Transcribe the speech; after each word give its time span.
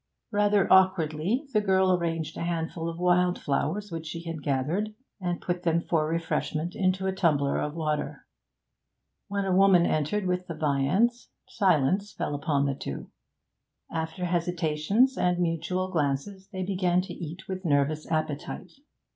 Rather 0.31 0.65
awkwardly 0.73 1.47
the 1.53 1.61
girl 1.61 1.93
arranged 1.93 2.35
a 2.35 2.41
handful 2.41 2.89
of 2.89 2.97
wild 2.97 3.37
flowers 3.39 3.91
which 3.91 4.07
she 4.07 4.23
had 4.23 4.41
gathered, 4.41 4.95
and 5.19 5.41
put 5.41 5.61
them 5.61 5.79
for 5.79 6.07
refreshment 6.07 6.73
into 6.75 7.05
a 7.05 7.11
tumbler 7.11 7.59
of 7.59 7.75
water; 7.75 8.25
when 9.27 9.45
a 9.45 9.55
woman 9.55 9.85
entered 9.85 10.25
with 10.25 10.47
viands, 10.59 11.29
silence 11.47 12.13
fell 12.13 12.33
upon 12.33 12.65
the 12.65 12.73
two; 12.73 13.11
after 13.91 14.25
hesitations 14.25 15.19
and 15.19 15.37
mutual 15.37 15.91
glances, 15.91 16.47
they 16.47 16.63
began 16.63 17.01
to 17.01 17.13
eat 17.13 17.47
with 17.47 17.63
nervous 17.63 18.09
appetite. 18.11 18.71